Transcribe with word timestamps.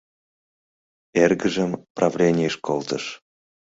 Эргыжым 1.23 1.71
правленийыш 1.95 2.55
колтыш. 2.65 3.03